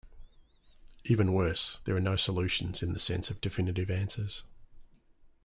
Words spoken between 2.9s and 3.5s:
the sense of